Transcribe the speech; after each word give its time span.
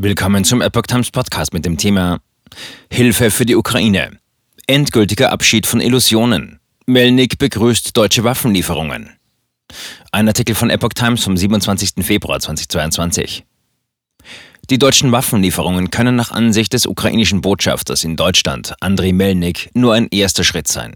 Willkommen 0.00 0.44
zum 0.44 0.60
Epoch 0.62 0.82
Times 0.82 1.10
Podcast 1.10 1.52
mit 1.52 1.64
dem 1.64 1.76
Thema 1.76 2.20
Hilfe 2.88 3.32
für 3.32 3.44
die 3.44 3.56
Ukraine. 3.56 4.20
Endgültiger 4.68 5.32
Abschied 5.32 5.66
von 5.66 5.80
Illusionen. 5.80 6.60
Melnik 6.86 7.36
begrüßt 7.38 7.96
deutsche 7.96 8.22
Waffenlieferungen. 8.22 9.18
Ein 10.12 10.28
Artikel 10.28 10.54
von 10.54 10.70
Epoch 10.70 10.90
Times 10.94 11.24
vom 11.24 11.36
27. 11.36 12.06
Februar 12.06 12.38
2022. 12.38 13.44
Die 14.70 14.78
deutschen 14.78 15.12
Waffenlieferungen 15.12 15.90
können 15.90 16.14
nach 16.14 16.30
Ansicht 16.30 16.74
des 16.74 16.86
ukrainischen 16.86 17.40
Botschafters 17.40 18.04
in 18.04 18.16
Deutschland, 18.16 18.74
Andriy 18.80 19.14
Melnik, 19.14 19.70
nur 19.72 19.94
ein 19.94 20.08
erster 20.10 20.44
Schritt 20.44 20.68
sein. 20.68 20.94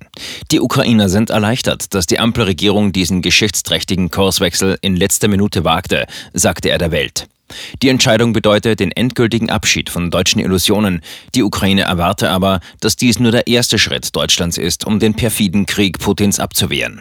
Die 0.51 0.61
Ukrainer 0.61 1.09
sind 1.09 1.31
erleichtert, 1.31 1.95
dass 1.95 2.05
die 2.05 2.19
Ampelregierung 2.19 2.93
diesen 2.93 3.23
geschichtsträchtigen 3.23 4.11
Kurswechsel 4.11 4.77
in 4.83 4.95
letzter 4.95 5.29
Minute 5.29 5.65
wagte, 5.65 6.07
sagte 6.35 6.69
er 6.69 6.77
der 6.77 6.91
Welt. 6.91 7.29
Die 7.83 7.89
Entscheidung 7.89 8.35
bedeutet 8.35 8.81
den 8.81 8.93
endgültigen 8.93 9.49
Abschied 9.49 9.89
von 9.89 10.11
deutschen 10.11 10.41
Illusionen. 10.41 11.01
Die 11.35 11.43
Ukraine 11.43 11.83
erwarte 11.83 12.29
aber, 12.29 12.61
dass 12.81 12.97
dies 12.97 13.21
nur 13.21 13.33
der 13.33 13.47
erste 13.47 13.79
Schritt 13.79 14.15
Deutschlands 14.15 14.59
ist, 14.59 14.87
um 14.87 14.99
den 14.99 15.15
perfiden 15.15 15.65
Krieg 15.65 15.99
Putins 15.99 16.41
abzuwehren. 16.41 17.01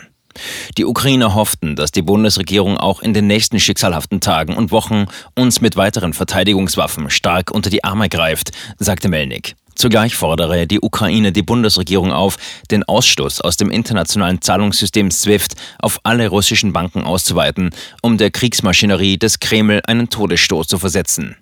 Die 0.77 0.85
Ukrainer 0.85 1.35
hofften, 1.35 1.75
dass 1.75 1.91
die 1.91 2.01
Bundesregierung 2.01 2.77
auch 2.77 3.01
in 3.01 3.13
den 3.13 3.27
nächsten 3.27 3.59
schicksalhaften 3.59 4.21
Tagen 4.21 4.55
und 4.55 4.71
Wochen 4.71 5.05
uns 5.35 5.61
mit 5.61 5.75
weiteren 5.75 6.13
Verteidigungswaffen 6.13 7.09
stark 7.09 7.51
unter 7.51 7.69
die 7.69 7.83
Arme 7.83 8.09
greift, 8.09 8.51
sagte 8.77 9.09
Melnik. 9.09 9.55
Zugleich 9.75 10.15
fordere 10.15 10.67
die 10.67 10.81
Ukraine 10.81 11.31
die 11.31 11.41
Bundesregierung 11.41 12.11
auf, 12.11 12.37
den 12.69 12.83
Ausschluss 12.83 13.41
aus 13.41 13.57
dem 13.57 13.71
internationalen 13.71 14.41
Zahlungssystem 14.41 15.09
SWIFT 15.11 15.55
auf 15.79 15.99
alle 16.03 16.27
russischen 16.27 16.73
Banken 16.73 17.03
auszuweiten, 17.03 17.71
um 18.01 18.17
der 18.17 18.31
Kriegsmaschinerie 18.31 19.17
des 19.17 19.39
Kreml 19.39 19.81
einen 19.85 20.09
Todesstoß 20.09 20.67
zu 20.67 20.77
versetzen. 20.77 21.37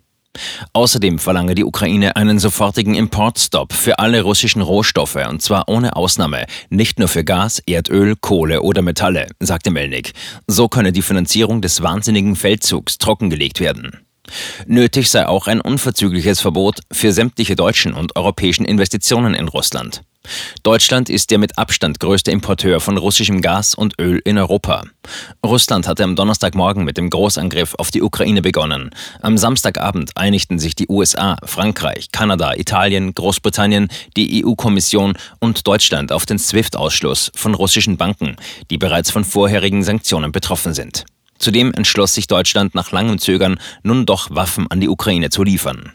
Außerdem 0.73 1.19
verlange 1.19 1.55
die 1.55 1.63
Ukraine 1.63 2.15
einen 2.15 2.39
sofortigen 2.39 2.95
Importstopp 2.95 3.73
für 3.73 3.99
alle 3.99 4.21
russischen 4.21 4.61
Rohstoffe, 4.61 5.19
und 5.27 5.41
zwar 5.41 5.67
ohne 5.67 5.95
Ausnahme, 5.95 6.45
nicht 6.69 6.99
nur 6.99 7.08
für 7.08 7.23
Gas, 7.23 7.61
Erdöl, 7.66 8.16
Kohle 8.16 8.61
oder 8.61 8.81
Metalle, 8.81 9.27
sagte 9.39 9.71
Melnik. 9.71 10.13
So 10.47 10.67
könne 10.67 10.91
die 10.91 11.02
Finanzierung 11.02 11.61
des 11.61 11.81
wahnsinnigen 11.81 12.36
Feldzugs 12.36 12.97
trockengelegt 12.97 13.59
werden. 13.59 13.99
Nötig 14.67 15.09
sei 15.09 15.27
auch 15.27 15.47
ein 15.47 15.61
unverzügliches 15.61 16.39
Verbot 16.39 16.81
für 16.91 17.11
sämtliche 17.11 17.55
deutschen 17.55 17.93
und 17.93 18.16
europäischen 18.16 18.66
Investitionen 18.66 19.33
in 19.33 19.47
Russland. 19.47 20.03
Deutschland 20.64 21.09
ist 21.09 21.31
der 21.31 21.39
mit 21.39 21.58
Abstand 21.58 22.00
größte 22.00 22.31
Importeur 22.31 22.80
von 22.80 22.98
russischem 22.98 23.42
Gas 23.42 23.73
und 23.73 24.00
Öl 24.00 24.22
in 24.26 24.38
Europa. 24.38 24.84
Russland 25.45 25.88
hatte 25.88 26.03
am 26.03 26.16
Donnerstagmorgen 26.16 26.84
mit 26.84 26.98
dem 26.98 27.09
Großangriff 27.09 27.76
auf 27.78 27.92
die 27.92 28.02
Ukraine 28.02 28.42
begonnen. 28.42 28.92
Am 29.22 29.38
Samstagabend 29.38 30.11
einigten 30.16 30.59
sich 30.59 30.76
die 30.76 30.88
USA, 30.89 31.38
Frankreich, 31.44 32.11
Kanada, 32.11 32.53
Italien, 32.56 33.16
Großbritannien, 33.16 33.88
die 34.17 34.45
EU-Kommission 34.45 35.17
und 35.39 35.66
Deutschland 35.66 36.11
auf 36.11 36.26
den 36.26 36.38
SWIFT-Ausschluss 36.38 37.31
von 37.36 37.56
russischen 37.56 37.98
Banken, 37.98 38.36
die 38.70 38.78
bereits 38.78 39.11
von 39.11 39.23
vorherigen 39.23 39.83
Sanktionen 39.83 40.31
betroffen 40.31 40.73
sind. 40.73 41.06
Zudem 41.39 41.73
entschloss 41.73 42.14
sich 42.14 42.28
Deutschland 42.28 42.76
nach 42.76 42.92
langem 42.92 43.17
Zögern, 43.17 43.59
nun 43.81 44.06
doch 44.06 44.30
Waffen 44.30 44.70
an 44.70 44.81
die 44.81 44.89
Ukraine 44.89 45.30
zu 45.30 45.44
liefern. 45.44 45.94